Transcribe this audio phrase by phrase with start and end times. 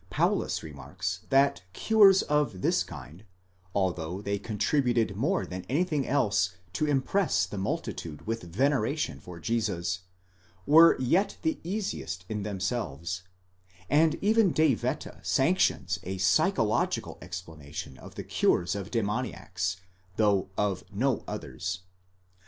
[0.09, 3.23] Paulus remarks that cures of this kind,
[3.75, 9.99] although they contributed more than anything else to impress the multitude with veneration for Jesus,
[10.65, 13.21] were yet the easiest in themselves,
[13.91, 19.77] and even De Wette sanctions a psychological explanation of the cures of demon iacs,
[20.15, 21.81] though of no others.